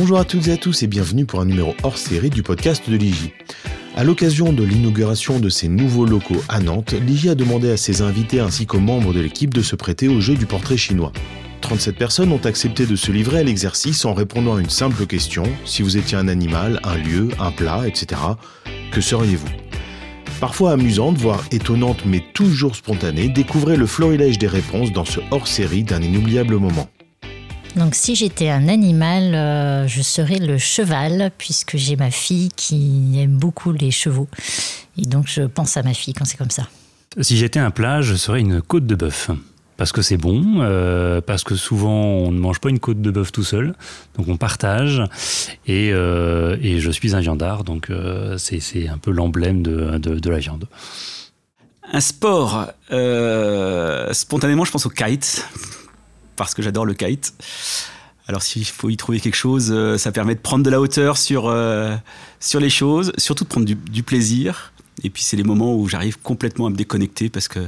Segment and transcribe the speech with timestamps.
[0.00, 2.88] Bonjour à toutes et à tous et bienvenue pour un numéro hors série du podcast
[2.88, 3.32] de l'IGI.
[3.94, 8.00] À l'occasion de l'inauguration de ses nouveaux locaux à Nantes, l'IGI a demandé à ses
[8.00, 11.12] invités ainsi qu'aux membres de l'équipe de se prêter au jeu du portrait chinois.
[11.60, 15.42] 37 personnes ont accepté de se livrer à l'exercice en répondant à une simple question,
[15.66, 18.18] si vous étiez un animal, un lieu, un plat, etc.,
[18.92, 19.50] que seriez-vous?
[20.40, 25.84] Parfois amusante, voire étonnante mais toujours spontanée, découvrez le florilège des réponses dans ce hors-série
[25.84, 26.88] d'un inoubliable moment.
[27.76, 33.12] Donc si j'étais un animal, euh, je serais le cheval, puisque j'ai ma fille qui
[33.16, 34.28] aime beaucoup les chevaux.
[34.98, 36.68] Et donc je pense à ma fille quand c'est comme ça.
[37.20, 39.30] Si j'étais un plat, je serais une côte de bœuf.
[39.76, 43.10] Parce que c'est bon, euh, parce que souvent on ne mange pas une côte de
[43.10, 43.74] bœuf tout seul,
[44.14, 45.02] donc on partage.
[45.66, 49.96] Et, euh, et je suis un viandard, donc euh, c'est c'est un peu l'emblème de,
[49.96, 50.66] de, de la viande.
[51.92, 55.48] Un sport, euh, spontanément, je pense au kite,
[56.40, 57.34] parce que j'adore le kite.
[58.26, 61.18] Alors, s'il faut y trouver quelque chose, euh, ça permet de prendre de la hauteur
[61.18, 61.94] sur, euh,
[62.38, 64.72] sur les choses, surtout de prendre du, plaisir.
[65.04, 67.60] Et puis, c'est les moments où j'arrive complètement à me déconnecter parce que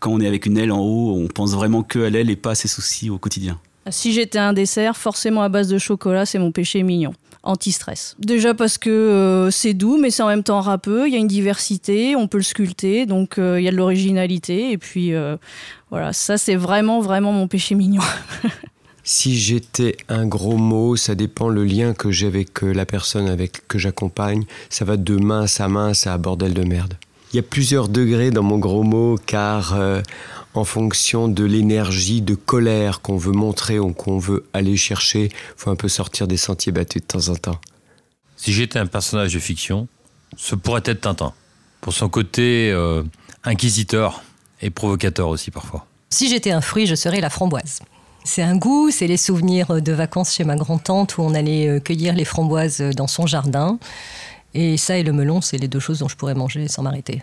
[0.00, 2.50] quand on est avec une aile en haut, on pense vraiment que l'aile et pas
[2.50, 3.60] à ses soucis au quotidien.
[3.88, 7.14] Si j'étais un dessert, forcément à base de chocolat, c'est mon péché mignon.
[7.44, 8.14] Anti-stress.
[8.20, 11.08] Déjà parce que euh, c'est doux, mais c'est en même temps râpeux.
[11.08, 13.76] Il y a une diversité, on peut le sculpter, donc euh, il y a de
[13.76, 14.70] l'originalité.
[14.70, 15.36] Et puis euh,
[15.90, 18.02] voilà, ça c'est vraiment, vraiment mon péché mignon.
[19.04, 23.66] Si j'étais un gros mot, ça dépend le lien que j'ai avec la personne avec
[23.66, 24.44] que j'accompagne.
[24.70, 26.94] Ça va de mince à mince à bordel de merde.
[27.32, 30.02] Il y a plusieurs degrés dans mon gros mot car euh,
[30.54, 35.70] en fonction de l'énergie de colère qu'on veut montrer ou qu'on veut aller chercher, faut
[35.70, 37.60] un peu sortir des sentiers battus de temps en temps.
[38.36, 39.88] Si j'étais un personnage de fiction,
[40.36, 41.32] ce pourrait être Tintin.
[41.80, 43.02] Pour son côté euh,
[43.44, 44.22] inquisiteur
[44.60, 45.86] et provocateur aussi parfois.
[46.10, 47.80] Si j'étais un fruit, je serais la framboise.
[48.24, 51.80] C'est un goût, c'est les souvenirs de vacances chez ma grand-tante où on allait euh,
[51.80, 53.78] cueillir les framboises dans son jardin.
[54.54, 57.22] Et ça et le melon, c'est les deux choses dont je pourrais manger sans m'arrêter.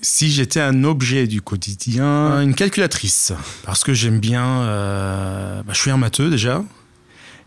[0.00, 3.32] Si j'étais un objet du quotidien, une calculatrice,
[3.64, 6.62] parce que j'aime bien, euh, bah, je suis un matheux déjà,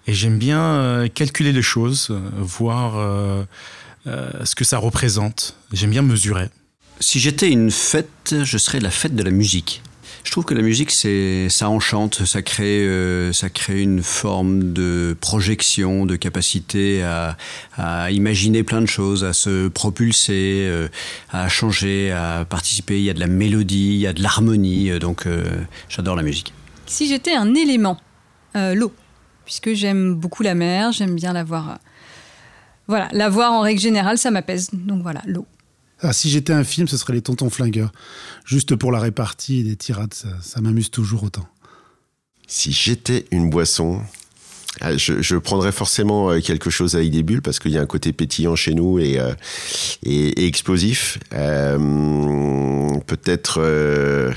[0.07, 3.45] et j'aime bien euh, calculer les choses, euh, voir euh,
[4.44, 5.56] ce que ça représente.
[5.72, 6.50] J'aime bien mesurer.
[7.00, 9.81] Si j'étais une fête, je serais la fête de la musique.
[10.24, 14.72] Je trouve que la musique, c'est, ça enchante, ça crée, euh, ça crée une forme
[14.72, 20.88] de projection, de capacité à, imaginer plein de choses, à se propulser, euh,
[21.32, 23.00] à changer, à participer.
[23.00, 25.28] Il y a de la mélodie, il y a de l'harmonie, euh, donc
[25.90, 26.53] j'adore la musique.
[26.86, 27.98] Si j'étais un élément,
[28.56, 28.94] l'eau,
[29.46, 31.80] puisque j'aime beaucoup la mer, j'aime bien la voir.
[32.88, 34.70] voilà, la voir en règle générale, ça m'apaise.
[34.74, 35.46] Donc voilà, l'eau.
[36.01, 37.91] Ah, si j'étais un film, ce serait les Tontons Flingueurs.
[38.45, 41.47] Juste pour la répartie des tirades, ça, ça m'amuse toujours autant.
[42.47, 44.01] Si j'étais une boisson,
[44.79, 47.81] ah, je, je prendrais forcément euh, quelque chose avec des bulles parce qu'il y a
[47.81, 49.34] un côté pétillant chez nous et, euh,
[50.03, 51.19] et, et explosif.
[51.34, 51.78] Euh,
[53.07, 53.59] Peut-être.
[53.61, 54.34] euh,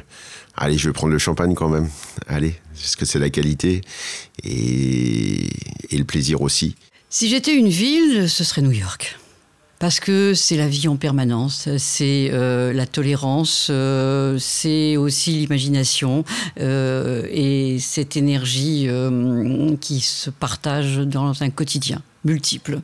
[0.57, 1.89] allez, je vais prendre le champagne quand même.
[2.27, 3.81] Allez, parce que c'est la qualité
[4.43, 5.49] et,
[5.91, 6.77] et le plaisir aussi.
[7.09, 9.19] Si j'étais une ville, ce serait New York.
[9.85, 16.25] Parce que c'est la vie en permanence, c'est euh, la tolérance, euh, c'est aussi l'imagination
[16.59, 18.89] euh, et cette énergie
[19.83, 22.81] qui se partage dans un quotidien multiple.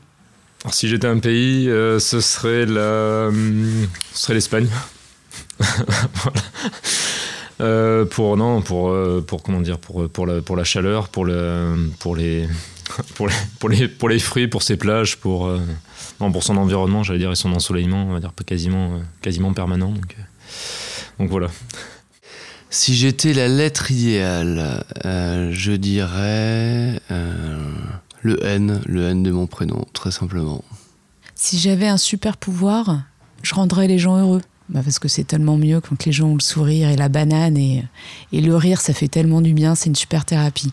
[0.71, 3.31] Si j'étais un pays, ce serait la,
[4.12, 4.69] ce serait l'Espagne.
[8.11, 8.94] Pour non, pour
[9.27, 12.47] pour comment dire, pour pour la pour la chaleur, pour le pour les
[13.15, 15.50] pour les pour les pour les fruits, pour ses plages, pour
[16.20, 19.53] non pour son environnement, j'allais dire et son ensoleillement, on va dire pas quasiment quasiment
[19.53, 19.91] permanent.
[19.91, 20.22] Donc euh,
[21.19, 21.48] donc voilà.
[22.72, 27.58] Si j'étais la lettre idéale, euh, je dirais euh,
[28.22, 30.62] le N, le N de mon prénom, très simplement.
[31.34, 33.02] Si j'avais un super pouvoir,
[33.42, 34.42] je rendrais les gens heureux.
[34.69, 37.56] Bah, parce que c'est tellement mieux quand les gens ont le sourire et la banane
[37.56, 37.84] et,
[38.32, 40.72] et le rire, ça fait tellement du bien, c'est une super thérapie.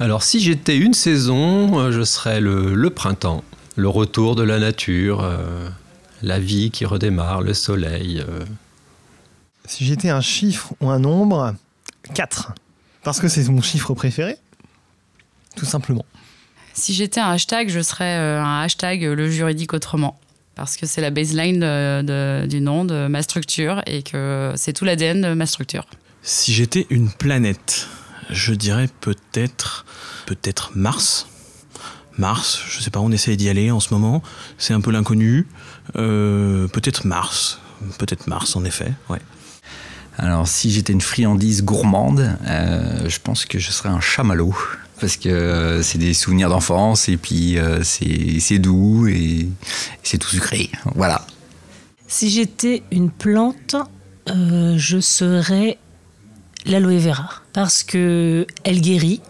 [0.00, 3.44] Alors si j'étais une saison, je serais le, le printemps,
[3.76, 5.68] le retour de la nature, euh,
[6.22, 8.22] la vie qui redémarre, le soleil.
[8.26, 8.44] euh.
[9.66, 11.54] Si j'étais un chiffre ou un nombre,
[12.14, 12.52] 4.
[13.02, 14.36] Parce que c'est mon chiffre préféré.
[15.56, 16.04] Tout simplement.
[16.72, 20.18] Si j'étais un hashtag, je serais euh, un hashtag le juridique autrement.
[20.54, 24.72] Parce que c'est la baseline de- de- du nom de ma structure et que c'est
[24.72, 25.84] tout l'ADN de ma structure.
[26.22, 27.88] Si j'étais une planète,
[28.30, 29.84] je dirais peut-être
[30.26, 31.26] peut-être Mars.
[32.18, 34.22] Mars, je sais pas, on essaye d'y aller en ce moment.
[34.58, 35.46] C'est un peu l'inconnu.
[35.96, 37.60] Euh, peut-être Mars.
[37.98, 39.20] Peut-être Mars, en effet, ouais.
[40.16, 44.54] Alors, si j'étais une friandise gourmande, euh, je pense que je serais un chamallow.
[45.00, 49.48] parce que euh, c'est des souvenirs d'enfance et puis euh, c'est doux et
[50.02, 50.70] c'est tout sucré.
[50.94, 51.26] Voilà.
[52.06, 53.76] Si j'étais une plante,
[54.28, 55.78] euh, je serais
[56.64, 59.20] l'aloe vera parce que elle guérit,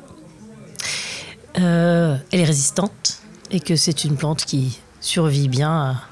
[1.59, 3.21] euh, elle est résistante
[3.51, 6.03] et que c'est une plante qui survit bien à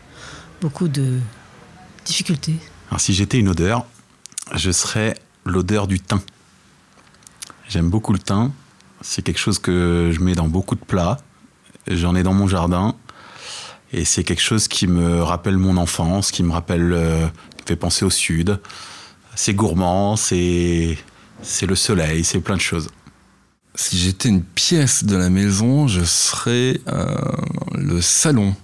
[0.61, 1.19] beaucoup de
[2.05, 2.57] difficultés.
[2.91, 3.87] Alors si j'étais une odeur,
[4.55, 6.21] je serais l'odeur du thym.
[7.69, 8.53] J'aime beaucoup le thym.
[9.01, 11.19] C'est quelque chose que je mets dans beaucoup de plats.
[11.89, 12.95] J'en ai dans mon jardin.
[13.93, 17.77] Et c'est quelque chose qui me rappelle mon enfance, qui me rappelle, euh, qui fait
[17.77, 18.61] penser au sud.
[19.35, 20.97] C'est gourmand, c'est,
[21.43, 22.89] c'est le soleil, c'est plein de choses.
[23.75, 27.17] Si j'étais une pièce de la maison, je serais euh,
[27.75, 28.55] le salon.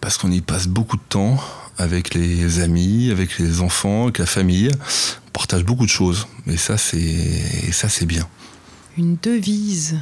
[0.00, 1.38] Parce qu'on y passe beaucoup de temps
[1.78, 4.70] avec les amis, avec les enfants, avec la famille.
[5.28, 6.26] On partage beaucoup de choses.
[6.46, 8.28] Et ça, c'est, et ça, c'est bien.
[8.98, 9.98] Une devise.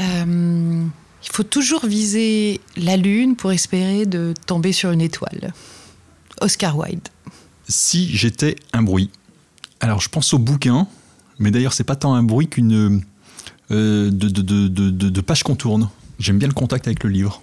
[0.00, 0.84] Euh,
[1.22, 5.52] il faut toujours viser la lune pour espérer de tomber sur une étoile.
[6.40, 7.08] Oscar Wilde.
[7.68, 9.10] Si j'étais un bruit.
[9.80, 10.86] Alors je pense au bouquin,
[11.38, 13.02] mais d'ailleurs c'est pas tant un bruit qu'une
[13.70, 15.88] de, de, de, de, de page qu'on tourne.
[16.18, 17.42] J'aime bien le contact avec le livre.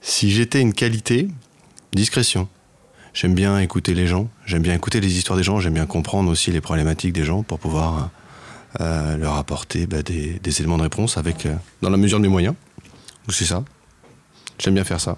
[0.00, 1.28] Si j'étais une qualité,
[1.92, 2.48] discrétion.
[3.14, 6.30] J'aime bien écouter les gens, j'aime bien écouter les histoires des gens, j'aime bien comprendre
[6.30, 8.10] aussi les problématiques des gens pour pouvoir
[8.80, 12.22] euh, leur apporter bah, des, des éléments de réponse avec, euh, dans la mesure de
[12.22, 12.54] mes moyens.
[13.28, 13.64] C'est ça.
[14.58, 15.16] J'aime bien faire ça.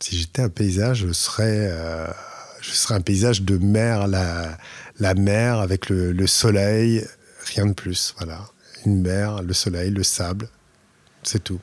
[0.00, 2.06] Si j'étais un paysage, je serais, euh,
[2.60, 4.56] je serais un paysage de mer, la,
[5.00, 7.04] la mer avec le, le soleil,
[7.54, 8.14] rien de plus.
[8.18, 8.46] Voilà.
[8.88, 10.48] Une mer, le soleil, le sable,
[11.22, 11.60] c'est tout.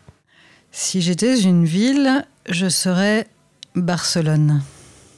[0.71, 3.25] Si j'étais une ville, je serais
[3.73, 4.61] Barcelone.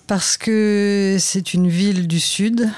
[0.08, 2.70] Parce que c'est une ville du sud,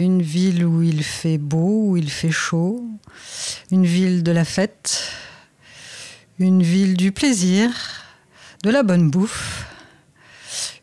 [0.00, 2.84] une ville où il fait beau, où il fait chaud,
[3.70, 5.04] une ville de la fête,
[6.40, 7.70] une ville du plaisir,
[8.64, 9.66] de la bonne bouffe,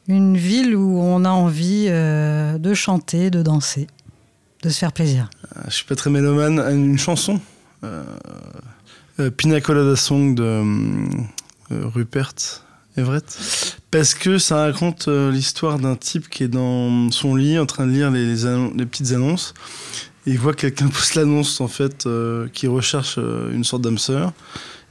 [0.07, 3.87] une ville où on a envie euh, de chanter, de danser,
[4.63, 5.29] de se faire plaisir.
[5.57, 6.57] Euh, Je suis pas très mélomane.
[6.73, 7.41] Une chanson?
[7.83, 8.03] Euh,
[9.19, 12.35] euh, Pina Colada Song de euh, Rupert
[12.97, 13.75] Everett.
[13.89, 17.91] Parce que ça raconte l'histoire d'un type qui est dans son lit en train de
[17.91, 19.53] lire les, petites annonces.
[20.25, 22.07] Et il voit que quelqu'un pousse l'annonce en fait
[22.53, 24.33] qui recherche une sorte d'âme sœur.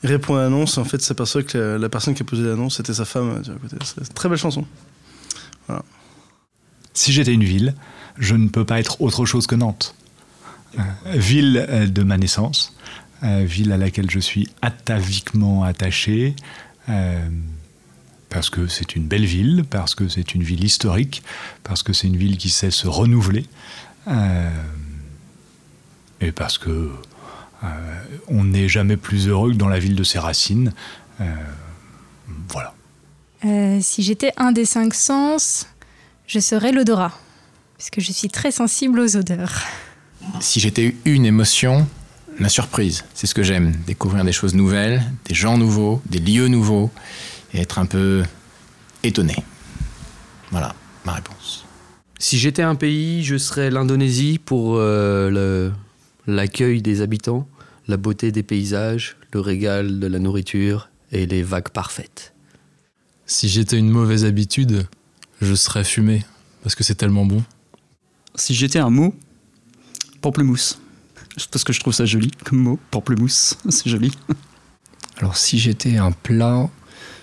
[0.03, 2.77] Il répond à l'annonce et en fait s'aperçoit que la, personne qui a posé l'annonce
[2.77, 3.43] c'était sa femme.
[3.85, 4.67] C'est très belle chanson.
[5.67, 5.83] Voilà.
[6.95, 7.75] Si j'étais une ville,
[8.19, 9.95] je ne peux pas être autre chose que Nantes.
[10.79, 10.83] Euh,
[11.17, 12.77] ville euh, de ma naissance,
[13.25, 16.37] euh, ville à laquelle je suis ataviquement attaché,
[18.29, 21.23] parce que c'est une belle ville, parce que c'est une ville historique,
[21.63, 23.47] parce que c'est une ville qui sait se renouveler,
[26.21, 26.91] et parce que
[28.27, 30.73] on n'est jamais plus heureux que dans la ville de ses racines.
[32.49, 32.75] Voilà.
[33.81, 35.69] Si j'étais un des cinq sens,
[36.27, 37.17] je serais l'odorat,
[37.79, 39.63] puisque je suis très sensible aux odeurs.
[40.41, 41.87] Si j'étais une émotion,
[42.39, 43.75] la surprise, c'est ce que j'aime.
[43.87, 46.91] Découvrir des choses nouvelles, des gens nouveaux, des lieux nouveaux,
[47.53, 48.23] et être un peu
[49.03, 49.37] étonné.
[50.51, 50.75] Voilà
[51.05, 51.65] ma réponse.
[52.19, 55.71] Si j'étais un pays, je serais l'Indonésie pour euh,
[56.27, 57.49] l'accueil des habitants,
[57.89, 62.35] la beauté des paysages, le régal de la nourriture et les vagues parfaites.
[63.27, 64.87] Si j'étais une mauvaise habitude,
[65.41, 66.25] je serais fumé,
[66.63, 67.43] parce que c'est tellement bon.
[68.35, 69.15] Si j'étais un mot,
[70.21, 70.81] pamplemousse.
[71.51, 74.13] Parce que je trouve ça joli comme mot, pamplemousse, c'est joli.
[75.19, 76.69] Alors si j'étais un plat,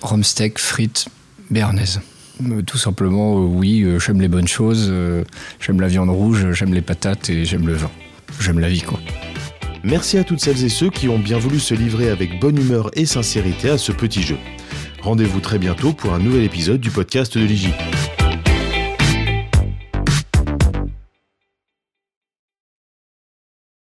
[0.01, 1.07] rhum steak, frites,
[1.49, 2.01] béarnaise.
[2.45, 4.93] Euh, Tout simplement, euh, oui, euh, j'aime les bonnes choses,
[5.59, 7.91] j'aime la viande rouge, j'aime les patates et j'aime le vin.
[8.39, 8.99] J'aime la vie, quoi.
[9.83, 12.89] Merci à toutes celles et ceux qui ont bien voulu se livrer avec bonne humeur
[12.93, 14.37] et sincérité à ce petit jeu.
[15.01, 17.73] Rendez-vous très bientôt pour un nouvel épisode du podcast de l'IGI.